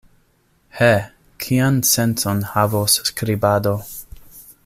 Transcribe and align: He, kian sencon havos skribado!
He, 0.79 0.87
kian 1.43 1.77
sencon 1.91 2.41
havos 2.55 2.97
skribado! 3.11 3.77